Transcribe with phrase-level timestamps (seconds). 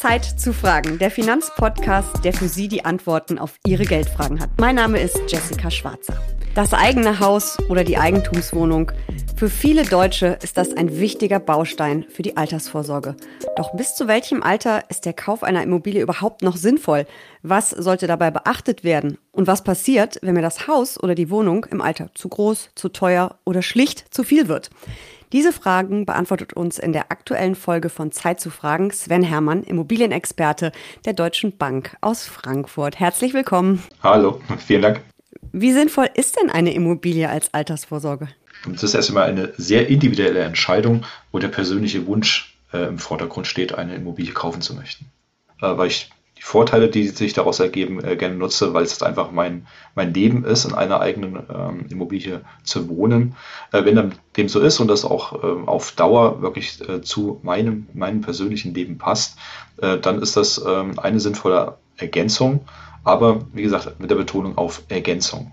[0.00, 4.48] Zeit zu fragen, der Finanzpodcast, der für Sie die Antworten auf Ihre Geldfragen hat.
[4.58, 6.14] Mein Name ist Jessica Schwarzer.
[6.54, 8.92] Das eigene Haus oder die Eigentumswohnung.
[9.36, 13.14] Für viele Deutsche ist das ein wichtiger Baustein für die Altersvorsorge.
[13.56, 17.06] Doch bis zu welchem Alter ist der Kauf einer Immobilie überhaupt noch sinnvoll?
[17.42, 19.18] Was sollte dabei beachtet werden?
[19.32, 22.88] Und was passiert, wenn mir das Haus oder die Wohnung im Alter zu groß, zu
[22.88, 24.70] teuer oder schlicht zu viel wird?
[25.32, 30.72] Diese Fragen beantwortet uns in der aktuellen Folge von Zeit zu fragen Sven Hermann, Immobilienexperte
[31.04, 32.98] der Deutschen Bank aus Frankfurt.
[32.98, 33.80] Herzlich willkommen.
[34.02, 35.02] Hallo, vielen Dank.
[35.52, 38.28] Wie sinnvoll ist denn eine Immobilie als Altersvorsorge?
[38.66, 43.72] Das ist erstmal eine sehr individuelle Entscheidung, wo der persönliche Wunsch äh, im Vordergrund steht,
[43.72, 45.06] eine Immobilie kaufen zu möchten.
[45.62, 49.30] Äh, weil ich die Vorteile, die sich daraus ergeben, äh, gerne nutze, weil es einfach
[49.30, 53.36] mein, mein Leben ist, in einer eigenen ähm, Immobilie zu wohnen.
[53.72, 57.88] Äh, wenn dem so ist und das auch ähm, auf Dauer wirklich äh, zu meinem,
[57.92, 59.36] meinem persönlichen Leben passt,
[59.82, 62.62] äh, dann ist das ähm, eine sinnvolle Ergänzung.
[63.04, 65.52] Aber wie gesagt, mit der Betonung auf Ergänzung.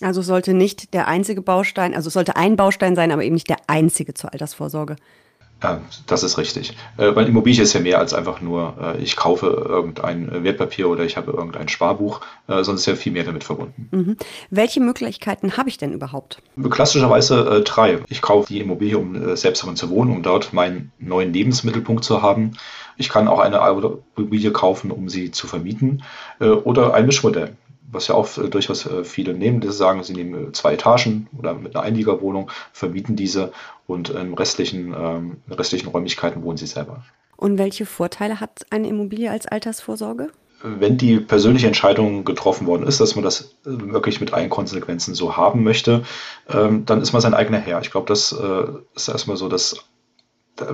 [0.00, 3.58] Also sollte nicht der einzige Baustein, also sollte ein Baustein sein, aber eben nicht der
[3.66, 4.96] einzige zur Altersvorsorge.
[5.62, 6.76] Ja, das ist richtig.
[6.96, 11.04] Äh, weil Immobilie ist ja mehr als einfach nur, äh, ich kaufe irgendein Wertpapier oder
[11.04, 13.88] ich habe irgendein Sparbuch, äh, sondern ist ja viel mehr damit verbunden.
[13.90, 14.16] Mhm.
[14.48, 16.40] Welche Möglichkeiten habe ich denn überhaupt?
[16.70, 17.98] Klassischerweise äh, drei.
[18.08, 22.04] Ich kaufe die Immobilie, um äh, selbst darin zu wohnen, um dort meinen neuen Lebensmittelpunkt
[22.04, 22.52] zu haben.
[22.96, 23.58] Ich kann auch eine
[24.16, 26.02] Immobilie kaufen, um sie zu vermieten
[26.40, 27.56] äh, oder ein Mischmodell
[27.92, 31.28] was ja auch äh, durchaus äh, viele nehmen, die sagen, sie nehmen äh, zwei Etagen
[31.36, 33.52] oder mit einer Einliegerwohnung, vermieten diese
[33.86, 37.04] und in restlichen, ähm, restlichen Räumlichkeiten wohnen sie selber.
[37.36, 40.30] Und welche Vorteile hat eine Immobilie als Altersvorsorge?
[40.62, 45.38] Wenn die persönliche Entscheidung getroffen worden ist, dass man das wirklich mit allen Konsequenzen so
[45.38, 46.04] haben möchte,
[46.50, 47.80] ähm, dann ist man sein eigener Herr.
[47.80, 48.32] Ich glaube, das
[48.94, 49.89] ist erstmal so das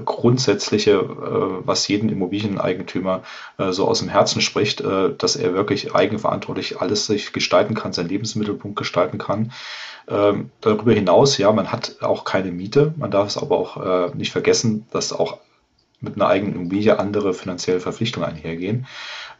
[0.05, 3.23] Grundsätzliche, äh, was jeden Immobilieneigentümer
[3.59, 7.93] äh, so aus dem Herzen spricht, äh, dass er wirklich eigenverantwortlich alles sich gestalten kann,
[7.93, 9.53] seinen Lebensmittelpunkt gestalten kann.
[10.09, 12.95] Ähm, darüber hinaus, ja, man hat auch keine Miete.
[12.97, 15.39] Man darf es aber auch nicht vergessen, dass auch
[16.01, 18.87] mit einer eigenen Immobilie andere finanzielle Verpflichtungen einhergehen.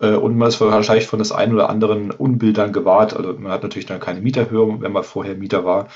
[0.01, 3.15] Und man ist wahrscheinlich von das einen oder anderen Unbildern gewahrt.
[3.15, 5.87] Also man hat natürlich dann keine Mieterhöhung, wenn man vorher Mieter war.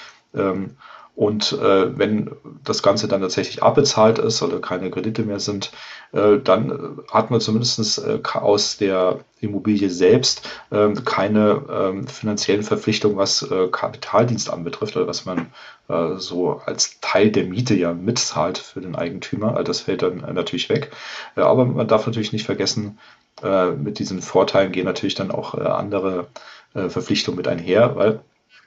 [1.21, 2.31] Und äh, wenn
[2.65, 5.71] das Ganze dann tatsächlich abbezahlt ist oder keine Kredite mehr sind,
[6.13, 13.19] äh, dann hat man zumindest äh, aus der Immobilie selbst ähm, keine ähm, finanziellen Verpflichtungen,
[13.19, 15.53] was äh, Kapitaldienst anbetrifft oder was man
[15.89, 19.51] äh, so als Teil der Miete ja mitzahlt für den Eigentümer.
[19.51, 20.91] Also das fällt dann natürlich weg.
[21.37, 22.99] Äh, aber man darf natürlich nicht vergessen,
[23.43, 26.27] mit diesen Vorteilen gehen natürlich dann auch andere
[26.75, 28.21] Verpflichtungen mit einher, weil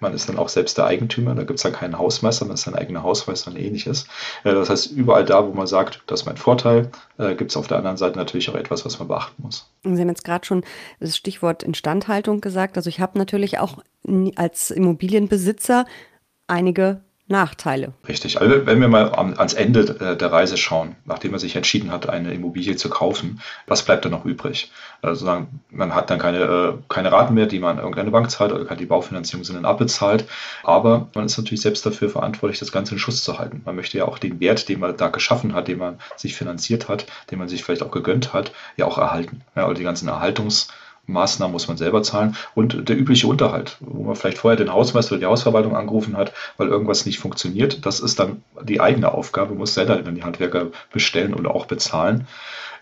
[0.04, 2.62] man ist dann auch selbst der Eigentümer, da gibt es dann keinen Hausmeister, man ist
[2.62, 4.06] sein eigener Hausmeister und ähnliches.
[4.44, 7.58] Äh, das heißt, überall da, wo man sagt, das ist mein Vorteil, äh, gibt es
[7.58, 9.68] auf der anderen Seite natürlich auch etwas, was man beachten muss.
[9.84, 10.64] Sie haben jetzt gerade schon
[11.00, 12.78] das Stichwort Instandhaltung gesagt.
[12.78, 13.80] Also ich habe natürlich auch
[14.36, 15.86] als Immobilienbesitzer
[16.48, 17.94] einige Nachteile.
[18.06, 18.42] Richtig.
[18.42, 22.34] Also wenn wir mal ans Ende der Reise schauen, nachdem man sich entschieden hat, eine
[22.34, 24.72] Immobilie zu kaufen, was bleibt da noch übrig?
[25.02, 28.76] Also man hat dann keine, äh, keine Raten mehr, die man irgendeine Bank zahlt oder
[28.76, 30.26] die Baufinanzierung sind dann abbezahlt.
[30.64, 33.62] Aber man ist natürlich selbst dafür verantwortlich, das Ganze in Schuss zu halten.
[33.64, 36.90] Man möchte ja auch den Wert, den man da geschaffen hat, den man sich finanziert
[36.90, 39.42] hat, den man sich vielleicht auch gegönnt hat, ja auch erhalten.
[39.56, 40.68] Ja, also die ganzen Erhaltungs-
[41.06, 45.14] Maßnahmen muss man selber zahlen und der übliche Unterhalt, wo man vielleicht vorher den Hausmeister
[45.14, 47.86] oder die Hausverwaltung angerufen hat, weil irgendwas nicht funktioniert.
[47.86, 52.28] Das ist dann die eigene Aufgabe, muss selber dann die Handwerker bestellen oder auch bezahlen.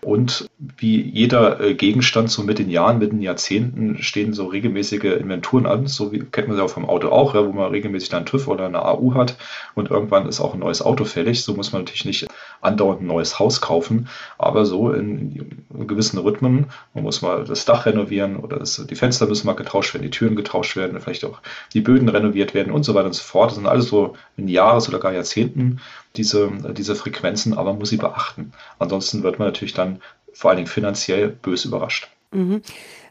[0.04, 5.04] Und wie jeder äh, Gegenstand, so mit den Jahren, mit den Jahrzehnten stehen so regelmäßige
[5.04, 8.08] Inventuren an, so wie kennt man sie auch vom Auto auch, ja, wo man regelmäßig
[8.08, 9.36] dann TÜV oder eine AU hat
[9.74, 11.44] und irgendwann ist auch ein neues Auto fällig.
[11.44, 12.26] So muss man natürlich nicht
[12.62, 14.08] andauernd ein neues Haus kaufen,
[14.38, 16.66] aber so in, in gewissen Rhythmen.
[16.94, 20.10] Man muss mal das Dach renovieren oder das, die Fenster müssen mal getauscht werden, die
[20.10, 21.42] Türen getauscht werden, vielleicht auch
[21.74, 23.50] die Böden renoviert werden und so weiter und so fort.
[23.50, 25.80] Das sind alles so in Jahres- oder gar Jahrzehnten
[26.16, 28.52] diese, diese Frequenzen, aber man muss sie beachten.
[28.78, 30.00] Ansonsten wird man natürlich dann
[30.32, 32.08] vor allen Dingen finanziell bös überrascht.
[32.32, 32.62] Mhm.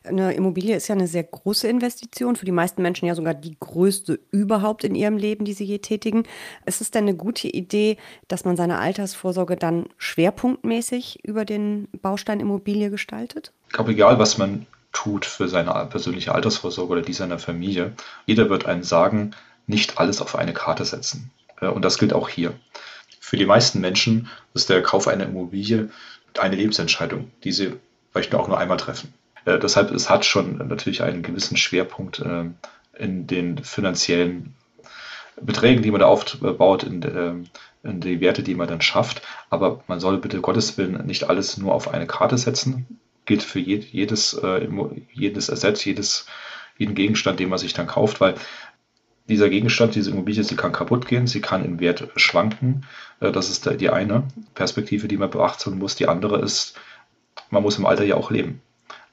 [0.03, 3.56] Eine Immobilie ist ja eine sehr große Investition, für die meisten Menschen ja sogar die
[3.59, 6.23] größte überhaupt in ihrem Leben, die sie je tätigen.
[6.65, 7.97] Ist es denn eine gute Idee,
[8.27, 13.53] dass man seine Altersvorsorge dann schwerpunktmäßig über den Baustein Immobilie gestaltet?
[13.68, 17.94] Ich glaube, egal was man tut für seine persönliche Altersvorsorge oder die seiner Familie,
[18.25, 19.31] jeder wird einen sagen,
[19.68, 21.31] nicht alles auf eine Karte setzen.
[21.62, 22.53] Und das gilt auch hier.
[23.19, 25.89] Für die meisten Menschen ist der Kauf einer Immobilie
[26.39, 27.73] eine Lebensentscheidung, die sie
[28.12, 29.13] vielleicht auch nur einmal treffen.
[29.46, 32.46] Äh, deshalb, es hat schon natürlich einen gewissen Schwerpunkt äh,
[32.98, 34.56] in den finanziellen
[35.42, 37.34] Beträgen, die man da aufbaut, in, äh,
[37.88, 39.22] in, die Werte, die man dann schafft.
[39.50, 43.00] Aber man soll bitte Gottes Willen nicht alles nur auf eine Karte setzen.
[43.25, 44.68] gilt für jedes, äh,
[45.14, 46.25] jedes Ersatz, jedes,
[46.78, 48.36] jeden Gegenstand, den man sich dann kauft, weil
[49.30, 52.86] dieser Gegenstand, diese Immobilie, sie kann kaputt gehen, sie kann im Wert schwanken.
[53.19, 55.96] Äh, das ist die eine Perspektive, die man beachten muss.
[55.96, 56.75] Die andere ist,
[57.51, 58.62] man muss im Alter ja auch leben.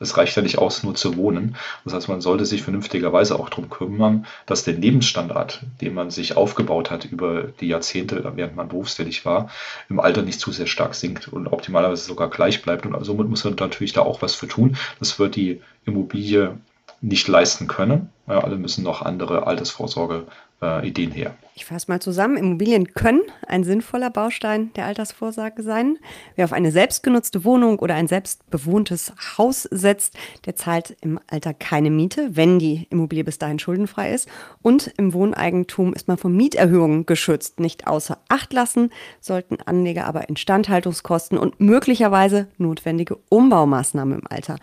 [0.01, 1.57] Es reicht ja nicht aus, nur zu wohnen.
[1.85, 6.37] Das heißt, man sollte sich vernünftigerweise auch darum kümmern, dass der Lebensstandard, den man sich
[6.37, 9.51] aufgebaut hat über die Jahrzehnte, während man berufstätig war,
[9.89, 12.87] im Alter nicht zu sehr stark sinkt und optimalerweise sogar gleich bleibt.
[12.87, 14.77] Und somit muss man natürlich da auch was für tun.
[15.01, 16.57] Das wird die Immobilie
[17.01, 18.11] nicht leisten können.
[18.27, 20.27] Ja, alle müssen noch andere Altersvorsorge
[20.63, 21.35] äh, Ideen her.
[21.55, 22.37] Ich fasse mal zusammen.
[22.37, 25.99] Immobilien können ein sinnvoller Baustein der Altersvorsorge sein.
[26.37, 30.15] Wer auf eine selbstgenutzte Wohnung oder ein selbstbewohntes Haus setzt,
[30.47, 34.29] der zahlt im Alter keine Miete, wenn die Immobilie bis dahin schuldenfrei ist.
[34.63, 37.59] Und im Wohneigentum ist man von Mieterhöhungen geschützt.
[37.59, 38.91] Nicht außer Acht lassen
[39.21, 44.59] sollten Anleger aber Instandhaltungskosten und möglicherweise notwendige Umbaumaßnahmen im Alter.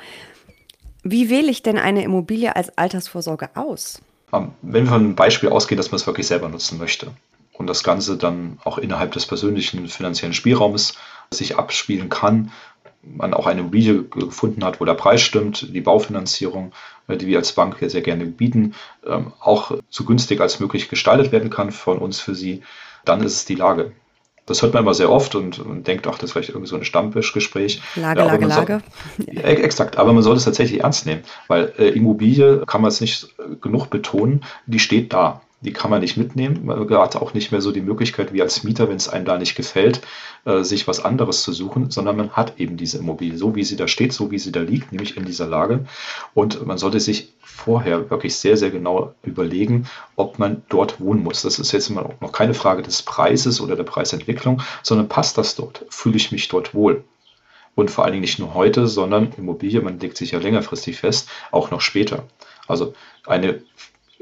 [1.03, 4.01] Wie wähle ich denn eine Immobilie als Altersvorsorge aus?
[4.33, 7.12] Ähm, wenn wir von einem Beispiel ausgehen, dass man es wirklich selber nutzen möchte
[7.54, 10.95] und das Ganze dann auch innerhalb des persönlichen finanziellen Spielraumes
[11.31, 12.51] sich abspielen kann,
[13.06, 16.72] man auch eine Immobilie gefunden hat, wo der Preis stimmt, die Baufinanzierung,
[17.07, 18.74] äh, die wir als Bank sehr gerne bieten,
[19.06, 22.63] ähm, auch so günstig als möglich gestaltet werden kann von uns für Sie,
[23.06, 23.92] dann ist es die Lage.
[24.45, 26.75] Das hört man immer sehr oft und, und denkt, ach, das ist vielleicht irgendwie so
[26.75, 27.81] ein Stammtischgespräch.
[27.95, 28.81] Lage, ja, Lage, Lage.
[29.18, 33.01] Soll, exakt, aber man sollte es tatsächlich ernst nehmen, weil äh, Immobilie kann man es
[33.01, 36.66] nicht genug betonen, die steht da die kann man nicht mitnehmen.
[36.66, 39.38] Man hat auch nicht mehr so die Möglichkeit, wie als Mieter, wenn es einem da
[39.38, 40.02] nicht gefällt,
[40.46, 43.76] äh, sich was anderes zu suchen, sondern man hat eben diese Immobilie, so wie sie
[43.76, 45.86] da steht, so wie sie da liegt, nämlich in dieser Lage.
[46.34, 51.42] Und man sollte sich vorher wirklich sehr, sehr genau überlegen, ob man dort wohnen muss.
[51.42, 55.56] Das ist jetzt immer noch keine Frage des Preises oder der Preisentwicklung, sondern passt das
[55.56, 55.86] dort?
[55.90, 57.04] Fühle ich mich dort wohl?
[57.74, 61.28] Und vor allen Dingen nicht nur heute, sondern Immobilie, man legt sich ja längerfristig fest,
[61.52, 62.24] auch noch später.
[62.68, 62.94] Also
[63.26, 63.62] eine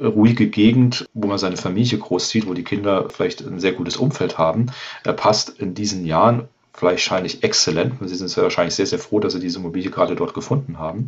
[0.02, 4.38] ruhige Gegend, wo man seine Familie großzieht, wo die Kinder vielleicht ein sehr gutes Umfeld
[4.38, 4.68] haben,
[5.16, 6.48] passt in diesen Jahren
[6.80, 7.96] wahrscheinlich exzellent.
[8.02, 11.08] Sie sind wahrscheinlich sehr, sehr froh, dass Sie diese Immobilie gerade dort gefunden haben.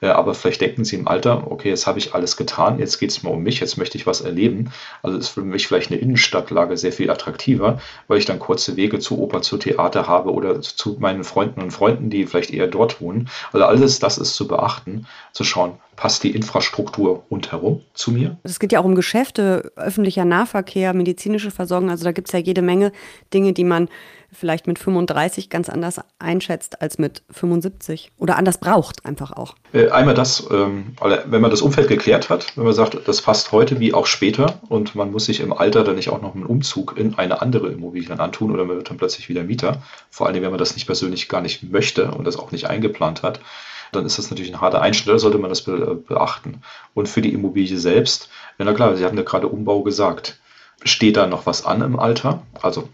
[0.00, 3.10] Äh, aber vielleicht denken Sie im Alter, okay, jetzt habe ich alles getan, jetzt geht
[3.10, 4.70] es mal um mich, jetzt möchte ich was erleben.
[5.02, 8.98] Also ist für mich vielleicht eine Innenstadtlage sehr viel attraktiver, weil ich dann kurze Wege
[8.98, 13.00] zu Oper, zu Theater habe oder zu meinen Freunden und Freunden, die vielleicht eher dort
[13.00, 13.28] wohnen.
[13.52, 18.38] Also alles das ist zu beachten, zu schauen, passt die Infrastruktur rundherum zu mir?
[18.44, 21.90] Es geht ja auch um Geschäfte, öffentlicher Nahverkehr, medizinische Versorgung.
[21.90, 22.92] Also da gibt es ja jede Menge
[23.34, 23.88] Dinge, die man
[24.32, 29.54] vielleicht mit 35 ganz anders einschätzt als mit 75 oder anders braucht einfach auch.
[29.72, 30.96] Äh, einmal das, ähm,
[31.26, 34.60] wenn man das Umfeld geklärt hat, wenn man sagt, das passt heute wie auch später
[34.68, 37.68] und man muss sich im Alter dann nicht auch noch einen Umzug in eine andere
[37.68, 40.74] Immobilie dann antun oder man wird dann plötzlich wieder Mieter, vor allem wenn man das
[40.74, 43.40] nicht persönlich gar nicht möchte und das auch nicht eingeplant hat,
[43.92, 46.62] dann ist das natürlich ein harter Einschnitt, da sollte man das beachten.
[46.94, 48.28] Und für die Immobilie selbst,
[48.58, 50.38] na klar, Sie hatten ja gerade Umbau gesagt.
[50.84, 52.42] Steht da noch was an im Alter?
[52.60, 52.88] Also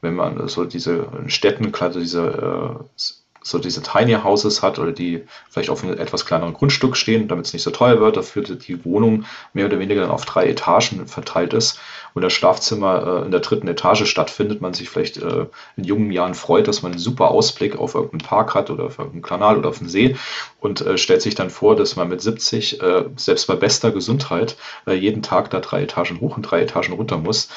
[0.00, 3.02] wenn man so diese Städten, gerade diese äh,
[3.46, 7.46] so diese Tiny Houses hat oder die vielleicht auf einem etwas kleineren Grundstück stehen, damit
[7.46, 11.06] es nicht so teuer wird, dafür die Wohnung mehr oder weniger dann auf drei Etagen
[11.06, 11.78] verteilt ist
[12.14, 15.46] und das Schlafzimmer äh, in der dritten Etage stattfindet, man sich vielleicht äh,
[15.76, 18.98] in jungen Jahren freut, dass man einen super Ausblick auf irgendeinen Park hat oder auf
[18.98, 20.16] irgendeinen Kanal oder auf den See
[20.58, 24.56] und stellt sich dann vor, dass man mit 70, äh, selbst bei bester Gesundheit,
[24.86, 27.48] jeden Tag da drei Etagen hoch und drei Etagen runter muss,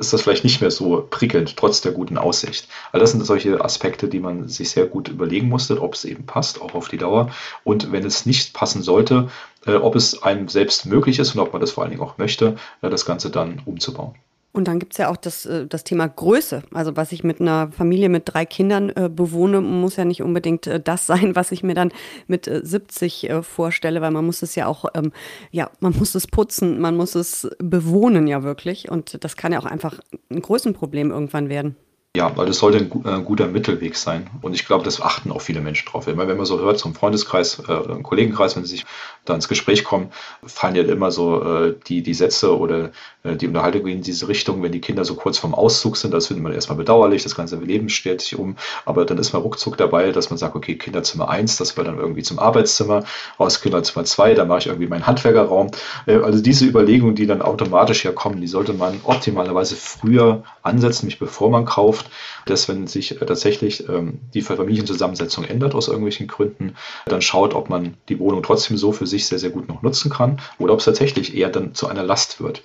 [0.00, 2.68] ist das vielleicht nicht mehr so prickelnd, trotz der guten Aussicht.
[2.90, 6.24] All das sind solche Aspekte, die man sich sehr gut überlegen musste, ob es eben
[6.24, 7.30] passt, auch auf die Dauer.
[7.64, 9.28] Und wenn es nicht passen sollte,
[9.66, 12.18] äh, ob es einem selbst möglich ist und ob man das vor allen Dingen auch
[12.18, 14.14] möchte, äh, das Ganze dann umzubauen.
[14.52, 16.62] Und dann gibt es ja auch das, äh, das Thema Größe.
[16.72, 20.66] Also was ich mit einer Familie mit drei Kindern äh, bewohne, muss ja nicht unbedingt
[20.66, 21.92] äh, das sein, was ich mir dann
[22.26, 25.12] mit äh, 70 äh, vorstelle, weil man muss es ja auch, ähm,
[25.50, 28.90] ja, man muss es putzen, man muss es bewohnen ja wirklich.
[28.90, 31.76] Und das kann ja auch einfach ein Größenproblem irgendwann werden.
[32.16, 34.28] Ja, weil das sollte ein, ein, guter Mittelweg sein.
[34.42, 36.08] Und ich glaube, das achten auch viele Menschen drauf.
[36.08, 38.86] Immer wenn man so hört, zum Freundeskreis äh, oder im Kollegenkreis, wenn sie sich
[39.24, 40.10] da ins Gespräch kommen,
[40.44, 42.90] fallen ja immer so äh, die, die Sätze oder
[43.22, 46.28] äh, die Unterhaltung in diese Richtung, wenn die Kinder so kurz vorm Auszug sind, das
[46.28, 48.56] findet man erstmal bedauerlich, das ganze Leben stellt sich um.
[48.84, 51.98] Aber dann ist man ruckzuck dabei, dass man sagt, okay, Kinderzimmer 1, das wird dann
[51.98, 53.04] irgendwie zum Arbeitszimmer,
[53.38, 55.70] aus Kinderzimmer 2, da mache ich irgendwie meinen Handwerkerraum.
[56.06, 61.06] Äh, also diese Überlegungen, die dann automatisch ja kommen, die sollte man optimalerweise früher ansetzen,
[61.06, 62.10] nämlich bevor man kauft
[62.46, 67.94] dass wenn sich tatsächlich ähm, die Familienzusammensetzung ändert aus irgendwelchen Gründen, dann schaut, ob man
[68.08, 70.86] die Wohnung trotzdem so für sich sehr, sehr gut noch nutzen kann oder ob es
[70.86, 72.62] tatsächlich eher dann zu einer Last wird.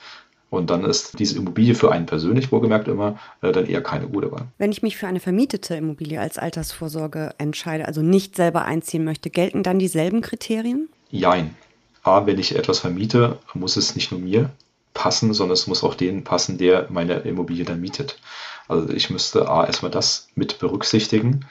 [0.49, 4.31] Und dann ist diese Immobilie für einen persönlich wohlgemerkt immer äh, dann eher keine gute
[4.31, 4.47] Wahl.
[4.57, 9.29] Wenn ich mich für eine vermietete Immobilie als Altersvorsorge entscheide, also nicht selber einziehen möchte,
[9.29, 10.87] gelten dann dieselben Kriterien?
[11.09, 11.55] Jein.
[12.03, 14.51] A, wenn ich etwas vermiete, muss es nicht nur mir
[14.93, 18.19] passen, sondern es muss auch denen passen, der meine Immobilie dann mietet.
[18.67, 21.45] Also ich müsste A, erstmal das mit berücksichtigen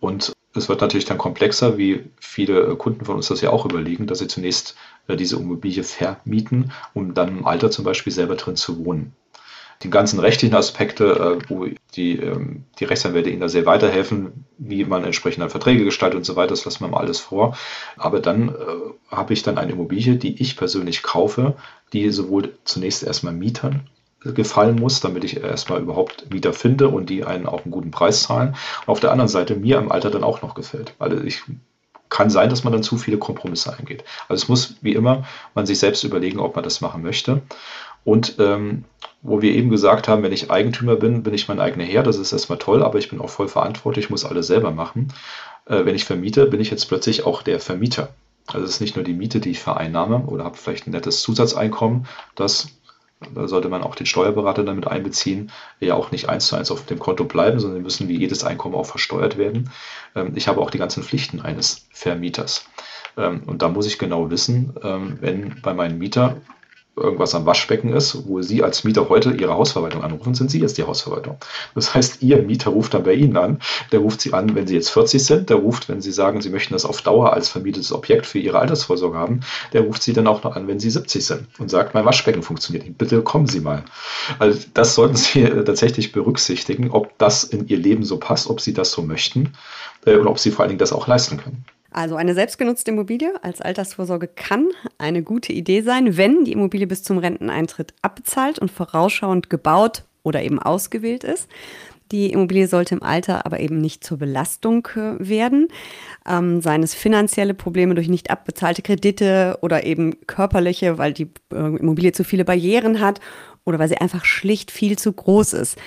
[0.00, 4.06] und es wird natürlich dann komplexer, wie viele Kunden von uns das ja auch überlegen,
[4.06, 4.76] dass sie zunächst
[5.08, 9.12] äh, diese Immobilie vermieten, um dann im Alter zum Beispiel selber drin zu wohnen.
[9.82, 14.84] Die ganzen rechtlichen Aspekte, äh, wo die, ähm, die Rechtsanwälte Ihnen da sehr weiterhelfen, wie
[14.84, 17.56] man entsprechende Verträge gestaltet und so weiter, das lassen wir mal alles vor.
[17.96, 18.54] Aber dann äh,
[19.14, 21.56] habe ich dann eine Immobilie, die ich persönlich kaufe,
[21.92, 23.88] die sowohl zunächst erstmal Mietern
[24.34, 28.22] gefallen muss, damit ich erstmal überhaupt wieder finde und die einen auch einen guten Preis
[28.22, 28.56] zahlen.
[28.86, 30.94] Auf der anderen Seite mir im Alter dann auch noch gefällt.
[30.98, 31.42] Also ich
[32.08, 34.04] kann sein, dass man dann zu viele Kompromisse eingeht.
[34.28, 37.42] Also es muss wie immer man sich selbst überlegen, ob man das machen möchte.
[38.04, 38.84] Und ähm,
[39.22, 42.04] wo wir eben gesagt haben, wenn ich Eigentümer bin, bin ich mein eigener Herr.
[42.04, 45.12] Das ist erstmal toll, aber ich bin auch voll verantwortlich, muss alles selber machen.
[45.66, 48.10] Äh, wenn ich vermiete, bin ich jetzt plötzlich auch der Vermieter.
[48.46, 51.20] Also es ist nicht nur die Miete, die ich vereinnahme oder habe vielleicht ein nettes
[51.20, 52.06] Zusatzeinkommen,
[52.36, 52.85] das da
[53.34, 56.98] sollte man auch den Steuerberater damit einbeziehen, ja auch nicht eins zu eins auf dem
[56.98, 59.70] Konto bleiben, sondern müssen wie jedes Einkommen auch versteuert werden.
[60.14, 62.66] Ähm, ich habe auch die ganzen Pflichten eines Vermieters.
[63.16, 66.36] Ähm, und da muss ich genau wissen, ähm, wenn bei meinem Mieter
[66.96, 70.78] irgendwas am Waschbecken ist, wo Sie als Mieter heute Ihre Hausverwaltung anrufen, sind Sie jetzt
[70.78, 71.36] die Hausverwaltung.
[71.74, 73.60] Das heißt, Ihr Mieter ruft dann bei Ihnen an.
[73.92, 75.50] Der ruft Sie an, wenn Sie jetzt 40 sind.
[75.50, 78.58] Der ruft, wenn Sie sagen, Sie möchten das auf Dauer als vermietetes Objekt für Ihre
[78.58, 79.40] Altersvorsorge haben.
[79.74, 82.42] Der ruft Sie dann auch noch an, wenn Sie 70 sind und sagt, mein Waschbecken
[82.42, 82.96] funktioniert nicht.
[82.96, 83.84] Bitte kommen Sie mal.
[84.38, 88.72] Also das sollten Sie tatsächlich berücksichtigen, ob das in Ihr Leben so passt, ob Sie
[88.72, 89.52] das so möchten
[90.06, 91.64] äh, und ob Sie vor allen Dingen das auch leisten können.
[91.96, 97.02] Also eine selbstgenutzte Immobilie als Altersvorsorge kann eine gute Idee sein, wenn die Immobilie bis
[97.02, 101.48] zum Renteneintritt abbezahlt und vorausschauend gebaut oder eben ausgewählt ist.
[102.12, 105.68] Die Immobilie sollte im Alter aber eben nicht zur Belastung äh, werden.
[106.28, 111.76] Ähm, seien es finanzielle Probleme durch nicht abbezahlte Kredite oder eben körperliche, weil die äh,
[111.78, 113.20] Immobilie zu viele Barrieren hat
[113.64, 115.78] oder weil sie einfach schlicht viel zu groß ist.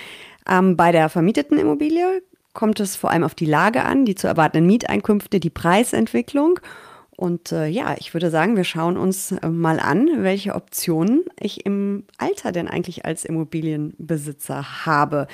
[0.49, 2.23] Ähm, bei der vermieteten Immobilie
[2.59, 6.59] kommt es vor allem auf die Lage an, die zu erwartenden Mieteinkünfte, die Preisentwicklung.
[7.15, 11.65] Und äh, ja, ich würde sagen, wir schauen uns äh, mal an, welche Optionen ich
[11.65, 15.27] im Alter denn eigentlich als Immobilienbesitzer habe.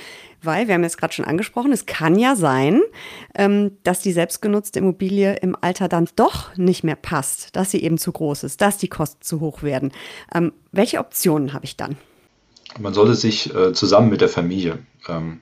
[0.44, 2.82] Weil, wir haben jetzt gerade schon angesprochen, es kann ja sein,
[3.34, 7.98] ähm, dass die selbstgenutzte Immobilie im Alter dann doch nicht mehr passt, dass sie eben
[7.98, 9.92] zu groß ist, dass die Kosten zu hoch werden.
[10.32, 11.98] Ähm, welche Optionen habe ich dann?
[12.80, 14.78] Man sollte sich äh, zusammen mit der Familie
[15.08, 15.42] ähm,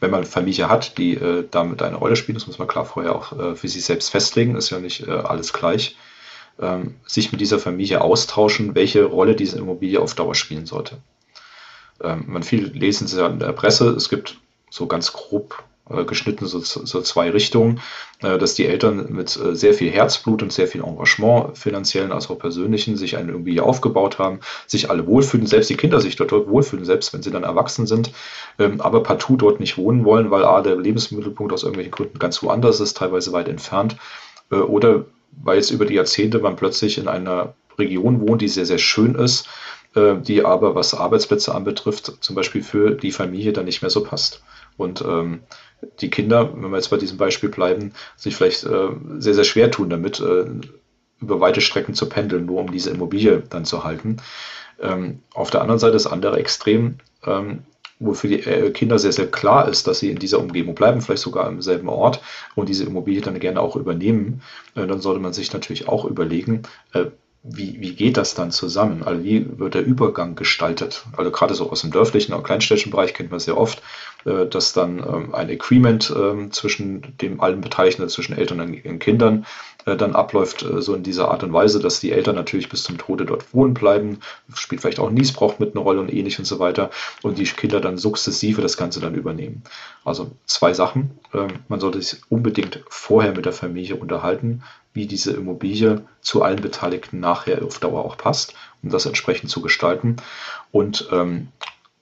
[0.00, 3.14] wenn man Familie hat, die äh, damit eine Rolle spielt, das muss man klar vorher
[3.14, 5.96] auch äh, für sich selbst festlegen, ist ja nicht äh, alles gleich,
[6.58, 10.98] ähm, sich mit dieser Familie austauschen, welche Rolle diese Immobilie auf Dauer spielen sollte.
[12.02, 14.38] Ähm, man viel lesen Sie ja in der Presse, es gibt
[14.70, 17.80] so ganz grob äh, geschnitten, so, so zwei Richtungen,
[18.22, 22.30] äh, dass die Eltern mit äh, sehr viel Herzblut und sehr viel Engagement, finanziellen als
[22.30, 26.30] auch persönlichen, sich einen irgendwie aufgebaut haben, sich alle wohlfühlen, selbst die Kinder sich dort
[26.32, 28.12] wohlfühlen, selbst wenn sie dann erwachsen sind,
[28.58, 32.42] ähm, aber partout dort nicht wohnen wollen, weil A, der Lebensmittelpunkt aus irgendwelchen Gründen ganz
[32.42, 33.96] woanders ist, teilweise weit entfernt,
[34.50, 35.04] oder
[35.42, 39.14] weil jetzt über die Jahrzehnte man plötzlich in einer Region wohnt, die sehr, sehr schön
[39.14, 39.48] ist,
[39.94, 44.42] die aber, was Arbeitsplätze anbetrifft, zum Beispiel für die Familie dann nicht mehr so passt.
[44.76, 45.40] Und ähm,
[46.00, 49.70] die Kinder, wenn wir jetzt bei diesem Beispiel bleiben, sich vielleicht äh, sehr, sehr schwer
[49.70, 50.46] tun damit, äh,
[51.20, 54.18] über weite Strecken zu pendeln, nur um diese Immobilie dann zu halten.
[54.80, 56.96] Ähm, auf der anderen Seite das andere Extrem,
[57.26, 57.64] ähm,
[57.98, 61.02] wo für die äh, Kinder sehr, sehr klar ist, dass sie in dieser Umgebung bleiben,
[61.02, 62.22] vielleicht sogar im selben Ort
[62.54, 64.42] und diese Immobilie dann gerne auch übernehmen,
[64.74, 66.62] äh, dann sollte man sich natürlich auch überlegen,
[66.94, 67.06] äh,
[67.42, 69.02] wie, wie geht das dann zusammen?
[69.02, 71.04] Also wie wird der Übergang gestaltet?
[71.16, 73.82] Also gerade so aus dem dörflichen und kleinstädtischen Bereich kennt man sehr oft,
[74.26, 79.46] äh, dass dann ähm, ein Agreement ähm, zwischen dem allen Beteiligten, zwischen Eltern und Kindern
[79.96, 82.98] dann abläuft, äh, so in dieser Art und Weise, dass die Eltern natürlich bis zum
[82.98, 84.20] Tode dort wohnen bleiben,
[84.54, 86.90] spielt vielleicht auch Niesbrauch mit einer Rolle und ähnlich und so weiter
[87.22, 89.62] und die Kinder dann sukzessive das Ganze dann übernehmen.
[90.04, 91.18] Also zwei Sachen.
[91.34, 96.60] Ähm, man sollte sich unbedingt vorher mit der Familie unterhalten, wie diese Immobilie zu allen
[96.60, 100.16] Beteiligten nachher auf Dauer auch passt, um das entsprechend zu gestalten.
[100.72, 101.48] Und ähm,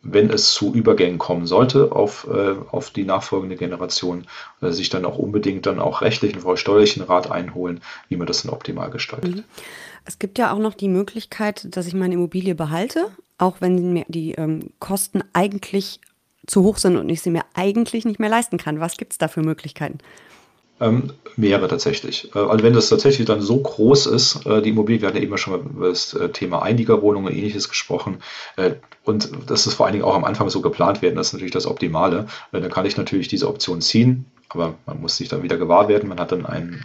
[0.03, 4.27] wenn es zu Übergängen kommen sollte auf, äh, auf die nachfolgende Generation,
[4.61, 8.43] äh, sich dann auch unbedingt dann auch rechtlichen, vor steuerlichen Rat einholen, wie man das
[8.43, 9.37] dann optimal gestaltet.
[9.37, 9.45] Mhm.
[10.05, 14.05] Es gibt ja auch noch die Möglichkeit, dass ich meine Immobilie behalte, auch wenn mir
[14.09, 16.01] die ähm, Kosten eigentlich
[16.47, 18.81] zu hoch sind und ich sie mir eigentlich nicht mehr leisten kann.
[18.81, 19.99] Was gibt es da für Möglichkeiten?
[20.81, 22.35] Ähm, mehrere tatsächlich.
[22.35, 25.23] Äh, also wenn das tatsächlich dann so groß ist, äh, die Immobilie, wir hatten ja
[25.23, 28.19] eben schon mal über das äh, Thema Einliegerwohnungen und ähnliches gesprochen,
[28.57, 31.33] äh, und das ist vor allen Dingen auch am Anfang so geplant werden, das ist
[31.33, 32.27] natürlich das Optimale.
[32.53, 35.89] Äh, dann kann ich natürlich diese Option ziehen, aber man muss sich dann wieder gewahr
[35.89, 36.85] werden, man hat dann ein,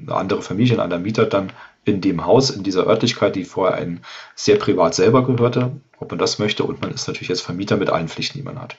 [0.00, 1.52] eine andere Familie, ein anderer Mieter dann
[1.84, 4.00] in dem Haus, in dieser Örtlichkeit, die vorher ein
[4.34, 5.72] sehr privat selber gehörte,
[6.04, 8.60] ob man das möchte, und man ist natürlich jetzt Vermieter mit allen Pflichten, die man
[8.60, 8.76] hat.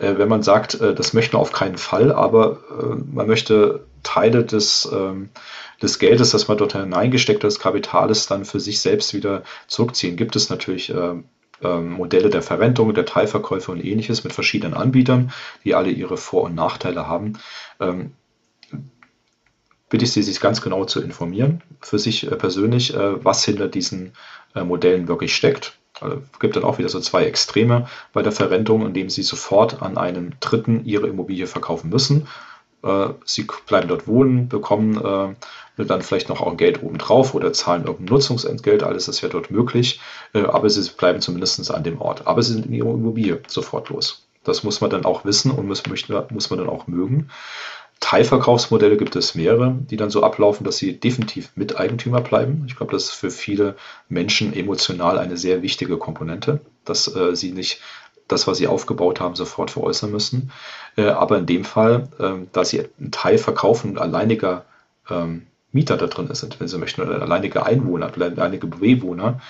[0.00, 3.86] Äh, wenn man sagt, äh, das möchte man auf keinen Fall, aber äh, man möchte
[4.02, 5.30] Teile des, ähm,
[5.82, 10.16] des Geldes, das man dort hineingesteckt hat, des Kapitales dann für sich selbst wieder zurückziehen,
[10.16, 11.24] gibt es natürlich ähm,
[11.62, 15.32] Modelle der Verrentung, der Teilverkäufe und ähnliches mit verschiedenen Anbietern,
[15.64, 17.38] die alle ihre Vor- und Nachteile haben.
[17.80, 18.12] Ähm,
[19.88, 24.12] bitte ich Sie, sich ganz genau zu informieren, für sich persönlich, was hinter diesen
[24.54, 29.10] Modellen wirklich steckt also gibt dann auch wieder so zwei Extreme bei der Verrentung, indem
[29.10, 32.28] sie sofort an einen Dritten ihre Immobilie verkaufen müssen.
[32.82, 34.96] Äh, sie bleiben dort wohnen, bekommen
[35.78, 39.50] äh, dann vielleicht noch auch Geld obendrauf oder zahlen irgendein Nutzungsentgelt, alles ist ja dort
[39.50, 40.00] möglich,
[40.32, 42.26] aber sie bleiben zumindest an dem Ort.
[42.26, 44.26] Aber sie sind in ihrer Immobilie sofort los.
[44.46, 47.30] Das muss man dann auch wissen und muss, muss man dann auch mögen.
[48.00, 52.64] Teilverkaufsmodelle gibt es mehrere, die dann so ablaufen, dass sie definitiv Miteigentümer bleiben.
[52.68, 53.76] Ich glaube, das ist für viele
[54.08, 57.80] Menschen emotional eine sehr wichtige Komponente, dass äh, sie nicht
[58.28, 60.52] das, was sie aufgebaut haben, sofort veräußern müssen.
[60.96, 64.66] Äh, aber in dem Fall, äh, da sie einen Teil verkaufen und alleiniger
[65.08, 69.40] ähm, Mieter da drin sind, wenn sie möchten, oder alleiniger Einwohner, alleinige Bewohner,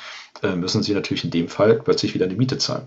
[0.43, 2.87] äh, müssen sie natürlich in dem Fall plötzlich wieder eine Miete zahlen.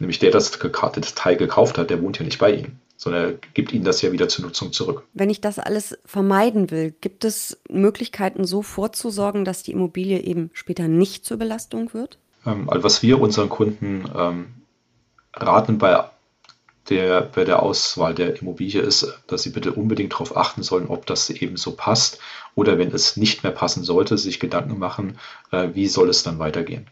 [0.00, 3.32] Nämlich der, das, das Teil gekauft hat, der wohnt ja nicht bei ihnen sondern er
[3.54, 5.04] gibt ihnen das ja wieder zur Nutzung zurück.
[5.14, 10.50] Wenn ich das alles vermeiden will, gibt es Möglichkeiten, so vorzusorgen, dass die Immobilie eben
[10.52, 12.18] später nicht zur Belastung wird?
[12.44, 14.48] Ähm, also was wir unseren Kunden ähm,
[15.32, 16.10] raten bei
[16.90, 21.06] der, bei der Auswahl der Immobilie ist, dass sie bitte unbedingt darauf achten sollen, ob
[21.06, 22.18] das eben so passt
[22.54, 25.16] oder wenn es nicht mehr passen sollte, sich Gedanken machen,
[25.52, 26.86] äh, wie soll es dann weitergehen.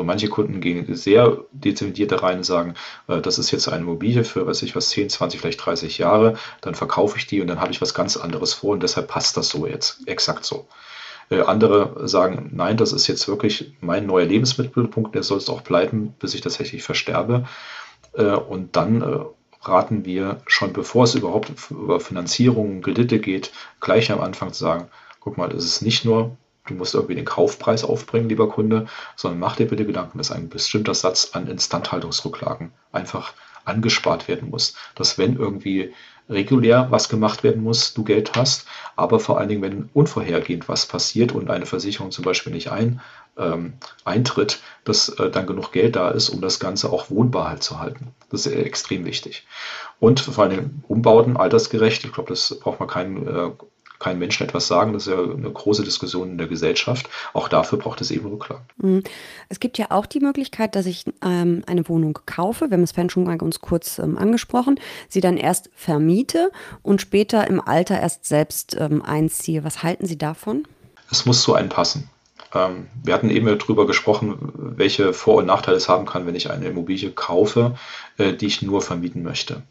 [0.00, 2.72] So, manche Kunden gehen sehr dezidiert da rein und sagen,
[3.06, 6.38] äh, das ist jetzt eine Immobilie für, weiß ich was, 10, 20, vielleicht 30 Jahre,
[6.62, 9.36] dann verkaufe ich die und dann habe ich was ganz anderes vor und deshalb passt
[9.36, 10.66] das so jetzt, exakt so.
[11.28, 15.60] Äh, andere sagen, nein, das ist jetzt wirklich mein neuer Lebensmittelpunkt, der soll es auch
[15.60, 17.44] bleiben, bis ich tatsächlich versterbe.
[18.14, 19.18] Äh, und dann äh,
[19.60, 24.88] raten wir schon, bevor es überhaupt über Finanzierung, Kredite geht, gleich am Anfang zu sagen,
[25.20, 26.38] guck mal, das ist nicht nur
[26.70, 30.48] du musst irgendwie den Kaufpreis aufbringen, lieber Kunde, sondern mach dir bitte Gedanken, dass ein
[30.48, 34.74] bestimmter Satz an Instandhaltungsrücklagen einfach angespart werden muss.
[34.94, 35.92] Dass wenn irgendwie
[36.28, 40.86] regulär was gemacht werden muss, du Geld hast, aber vor allen Dingen, wenn unvorhergehend was
[40.86, 43.00] passiert und eine Versicherung zum Beispiel nicht ein,
[43.36, 47.62] ähm, eintritt, dass äh, dann genug Geld da ist, um das Ganze auch wohnbar halt
[47.62, 48.08] zu halten.
[48.30, 49.46] Das ist extrem wichtig.
[49.98, 53.50] Und vor allem Umbauten altersgerecht, ich glaube, das braucht man keinen äh,
[54.00, 54.92] kein Menschen etwas sagen.
[54.92, 57.08] Das ist ja eine große Diskussion in der Gesellschaft.
[57.32, 58.64] Auch dafür braucht es eben Rücklagen.
[58.78, 59.04] Mhm.
[59.48, 62.70] Es gibt ja auch die Möglichkeit, dass ich ähm, eine Wohnung kaufe.
[62.70, 64.80] Wir haben es vorhin schon mal ganz kurz ähm, angesprochen.
[65.08, 66.50] Sie dann erst vermiete
[66.82, 69.62] und später im Alter erst selbst ähm, einziehe.
[69.62, 70.66] Was halten Sie davon?
[71.10, 72.08] Es muss zu einem passen.
[72.54, 76.50] Ähm, wir hatten eben darüber gesprochen, welche Vor- und Nachteile es haben kann, wenn ich
[76.50, 77.76] eine Immobilie kaufe,
[78.16, 79.62] äh, die ich nur vermieten möchte.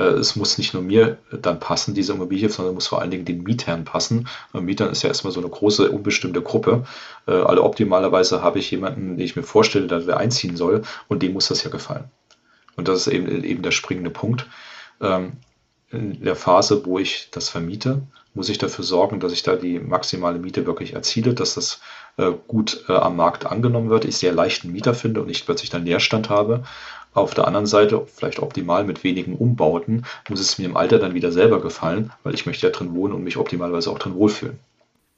[0.00, 3.26] Äh, es muss nicht nur mir dann passen, diese Immobilie, sondern muss vor allen Dingen
[3.26, 4.28] den Mietern passen.
[4.52, 6.84] Und Mietern ist ja erstmal so eine große, unbestimmte Gruppe.
[7.26, 11.22] Äh, also optimalerweise habe ich jemanden, den ich mir vorstelle, dass der einziehen soll und
[11.22, 12.04] dem muss das ja gefallen.
[12.76, 14.46] Und das ist eben, eben der springende Punkt.
[15.00, 15.32] Ähm,
[15.90, 19.80] in der Phase, wo ich das vermiete, muss ich dafür sorgen, dass ich da die
[19.80, 22.09] maximale Miete wirklich erziele, dass das äh,
[22.48, 26.30] gut am Markt angenommen wird, ich sehr leichten Mieter finde und nicht plötzlich dann Leerstand
[26.30, 26.64] habe.
[27.12, 31.14] Auf der anderen Seite, vielleicht optimal mit wenigen Umbauten, muss es mir im Alter dann
[31.14, 34.58] wieder selber gefallen, weil ich möchte ja drin wohnen und mich optimalerweise auch drin wohlfühlen.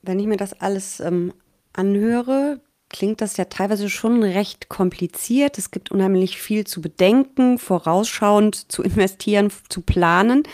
[0.00, 1.34] Wenn ich mir das alles ähm,
[1.74, 5.58] anhöre, klingt das ja teilweise schon recht kompliziert.
[5.58, 10.44] Es gibt unheimlich viel zu bedenken, vorausschauend zu investieren, zu planen.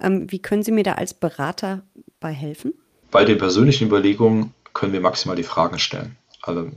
[0.00, 1.82] Ähm, wie können Sie mir da als Berater
[2.18, 2.74] bei helfen?
[3.10, 6.16] Bei den persönlichen Überlegungen können wir maximal die Fragen stellen.
[6.40, 6.70] Also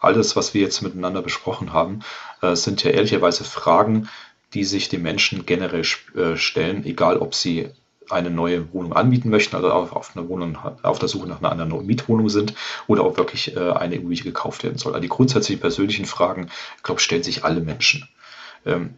[0.00, 2.00] alles, was wir jetzt miteinander besprochen haben,
[2.40, 4.08] äh, sind ja ehrlicherweise Fragen,
[4.54, 5.84] die sich die Menschen generell
[6.16, 7.70] äh, stellen, egal ob sie
[8.10, 11.52] eine neue Wohnung anbieten möchten, also auf, auf, eine Wohnung, auf der Suche nach einer
[11.52, 12.54] anderen Mietwohnung sind
[12.88, 14.92] oder ob wirklich äh, eine Immobilie gekauft werden soll.
[14.92, 18.08] Also die grundsätzlichen persönlichen Fragen, ich glaube, stellen sich alle Menschen.
[18.66, 18.94] Ähm,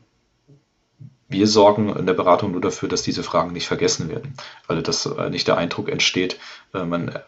[1.29, 4.35] wir sorgen in der Beratung nur dafür, dass diese Fragen nicht vergessen werden.
[4.67, 6.39] Also dass nicht der Eindruck entsteht,
[6.73, 7.19] man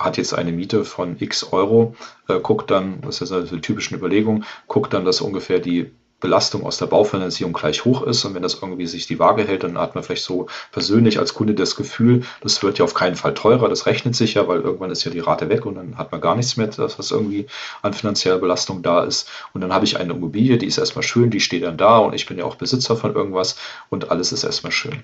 [0.00, 1.94] hat jetzt eine Miete von x Euro,
[2.28, 6.64] äh, guckt dann, das ist also die typischen Überlegungen, guckt dann, dass ungefähr die Belastung
[6.64, 9.78] aus der Baufinanzierung gleich hoch ist und wenn das irgendwie sich die Waage hält, dann
[9.78, 13.34] hat man vielleicht so persönlich als Kunde das Gefühl, das wird ja auf keinen Fall
[13.34, 16.12] teurer, das rechnet sich ja, weil irgendwann ist ja die Rate weg und dann hat
[16.12, 17.46] man gar nichts mehr, was irgendwie
[17.82, 19.28] an finanzieller Belastung da ist.
[19.54, 22.14] Und dann habe ich eine Immobilie, die ist erstmal schön, die steht dann da und
[22.14, 23.56] ich bin ja auch Besitzer von irgendwas
[23.88, 25.02] und alles ist erstmal schön.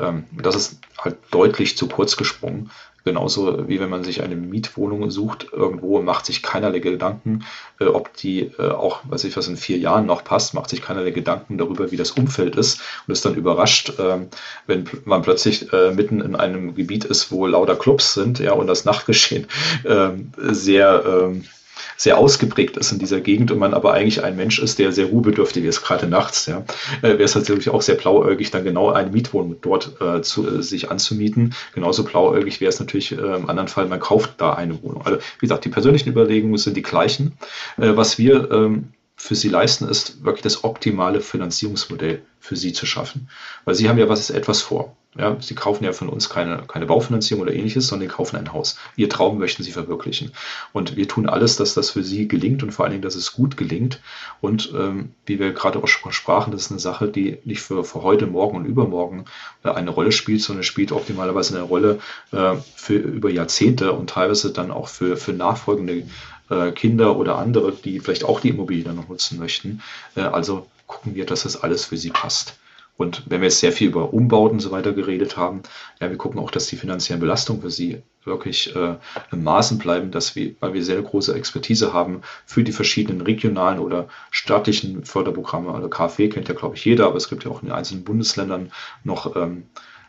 [0.00, 2.70] Ähm, das ist halt deutlich zu kurz gesprungen.
[3.04, 7.44] Genauso wie wenn man sich eine Mietwohnung sucht irgendwo macht sich keinerlei Gedanken,
[7.78, 10.82] äh, ob die äh, auch, weiß ich was, in vier Jahren noch passt, macht sich
[10.82, 14.18] keinerlei Gedanken darüber, wie das Umfeld ist und ist dann überrascht, äh,
[14.66, 18.66] wenn man plötzlich äh, mitten in einem Gebiet ist, wo lauter Clubs sind, ja, und
[18.66, 19.46] das Nachtgeschehen
[19.86, 21.44] ähm, sehr ähm,
[21.96, 25.06] sehr ausgeprägt ist in dieser Gegend und man aber eigentlich ein Mensch ist, der sehr
[25.06, 26.64] ruhebedürftig ist, gerade nachts, ja,
[27.02, 30.62] äh, wäre es natürlich auch sehr blauäugig, dann genau eine Mietwohnung dort äh, zu, äh,
[30.62, 31.54] sich anzumieten.
[31.74, 35.02] Genauso blauäugig wäre es natürlich äh, im anderen Fall, man kauft da eine Wohnung.
[35.04, 37.32] Also wie gesagt, die persönlichen Überlegungen sind die gleichen.
[37.76, 38.88] Äh, was wir ähm,
[39.30, 43.28] für sie leisten, ist wirklich das optimale Finanzierungsmodell für sie zu schaffen.
[43.64, 44.96] Weil sie haben ja was etwas vor.
[45.16, 48.52] Ja, sie kaufen ja von uns keine, keine Baufinanzierung oder ähnliches, sondern sie kaufen ein
[48.52, 48.76] Haus.
[48.96, 50.32] Ihr Traum möchten sie verwirklichen.
[50.72, 53.32] Und wir tun alles, dass das für sie gelingt und vor allen Dingen, dass es
[53.32, 54.00] gut gelingt.
[54.40, 57.84] Und ähm, wie wir gerade auch schon sprachen, das ist eine Sache, die nicht für,
[57.84, 59.26] für heute, morgen und übermorgen
[59.62, 62.00] äh, eine Rolle spielt, sondern spielt optimalerweise eine Rolle
[62.32, 66.02] äh, für über Jahrzehnte und teilweise dann auch für, für nachfolgende
[66.72, 69.82] Kinder oder andere, die vielleicht auch die Immobilie dann noch nutzen möchten.
[70.16, 72.58] Äh, also gucken wir, dass das alles für sie passt.
[73.00, 75.62] Und wenn wir jetzt sehr viel über Umbauten und so weiter geredet haben,
[76.00, 78.96] ja, wir gucken auch, dass die finanziellen Belastungen für sie wirklich äh,
[79.32, 83.78] im Maßen bleiben, dass wir, weil wir sehr große Expertise haben für die verschiedenen regionalen
[83.78, 85.72] oder staatlichen Förderprogramme.
[85.72, 88.04] Also KfW kennt ja, glaube ich, jeder, aber es gibt ja auch in den einzelnen
[88.04, 88.70] Bundesländern
[89.02, 89.62] noch ähm,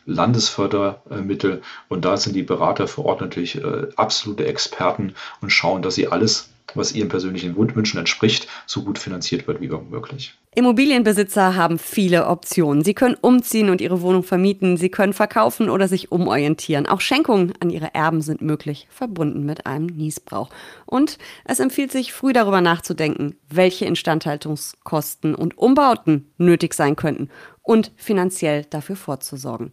[0.06, 1.62] Landesfördermittel.
[1.90, 6.08] Und da sind die Berater vor Ort natürlich äh, absolute Experten und schauen, dass sie
[6.08, 10.36] alles, was ihren persönlichen Wunschwünschen entspricht, so gut finanziert wird wie möglich.
[10.54, 12.84] Immobilienbesitzer haben viele Optionen.
[12.84, 16.88] Sie können umziehen und ihre Wohnung vermieten, sie können verkaufen oder sich umorientieren.
[16.88, 20.50] Auch Schenkungen an ihre Erben sind möglich, verbunden mit einem Niesbrauch.
[20.86, 27.30] Und es empfiehlt sich, früh darüber nachzudenken, welche Instandhaltungskosten und Umbauten nötig sein könnten
[27.72, 29.72] und finanziell dafür vorzusorgen.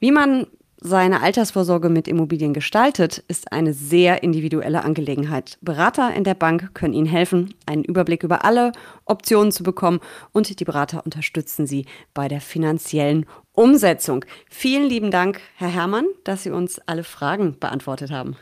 [0.00, 0.48] Wie man
[0.80, 5.56] seine Altersvorsorge mit Immobilien gestaltet, ist eine sehr individuelle Angelegenheit.
[5.60, 8.72] Berater in der Bank können Ihnen helfen, einen Überblick über alle
[9.04, 10.00] Optionen zu bekommen
[10.32, 14.24] und die Berater unterstützen Sie bei der finanziellen Umsetzung.
[14.50, 18.36] Vielen lieben Dank, Herr Herrmann, dass Sie uns alle Fragen beantwortet haben.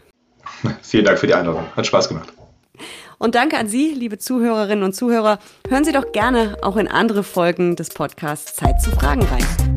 [0.81, 1.67] Vielen Dank für die Einladung.
[1.77, 2.33] Hat Spaß gemacht.
[3.19, 5.39] Und danke an Sie, liebe Zuhörerinnen und Zuhörer.
[5.69, 9.76] Hören Sie doch gerne auch in andere Folgen des Podcasts Zeit zu Fragen rein.